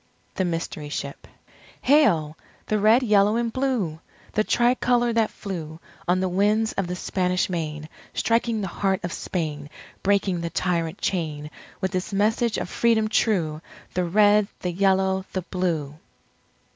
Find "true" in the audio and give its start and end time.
13.09-13.61